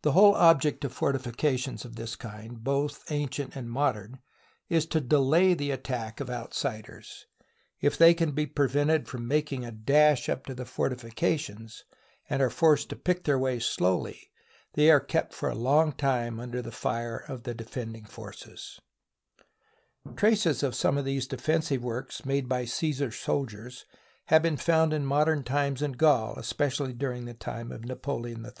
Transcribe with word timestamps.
The 0.00 0.12
whole 0.12 0.34
object 0.36 0.82
of 0.82 0.90
fortifications 0.90 1.84
of 1.84 1.96
this 1.96 2.16
kind, 2.16 2.64
both 2.64 3.04
ancient 3.12 3.54
and 3.54 3.68
modern, 3.70 4.20
is 4.70 4.86
to 4.86 5.02
delay 5.02 5.52
the 5.52 5.70
attack 5.70 6.18
of 6.18 6.30
outsiders. 6.30 7.26
If 7.78 7.98
they 7.98 8.14
can 8.14 8.30
be 8.32 8.46
prevented 8.46 9.06
from 9.06 9.28
making 9.28 9.66
a 9.66 9.70
dash 9.70 10.30
up 10.30 10.46
to 10.46 10.54
the 10.54 10.64
fortifications, 10.64 11.84
and 12.30 12.40
are 12.40 12.48
forced 12.48 12.88
to 12.88 12.96
pick 12.96 13.24
their 13.24 13.38
way 13.38 13.58
slowly, 13.58 14.30
they 14.72 14.90
are 14.90 14.98
kept 15.00 15.34
for 15.34 15.50
a 15.50 15.54
long 15.54 15.92
time 15.92 16.40
under 16.40 16.62
the 16.62 16.72
fire 16.72 17.18
of 17.18 17.42
the 17.42 17.52
defending 17.52 18.06
forces. 18.06 18.78
SIEGE 18.78 18.78
OF 18.78 20.06
ALESIA 20.12 20.16
Traces 20.16 20.62
of 20.62 20.74
some 20.74 20.96
of 20.96 21.04
these 21.04 21.26
defensive 21.26 21.84
works 21.84 22.24
made 22.24 22.48
by 22.48 22.64
Csesar's 22.64 23.18
soldiers 23.18 23.84
have 24.28 24.40
been 24.40 24.56
found 24.56 24.94
in 24.94 25.04
modern 25.04 25.44
times 25.44 25.82
in 25.82 25.92
Gaul, 25.92 26.32
especially 26.38 26.94
during 26.94 27.26
the 27.26 27.34
time 27.34 27.70
of 27.70 27.84
Napoleon 27.84 28.42
III. 28.42 28.52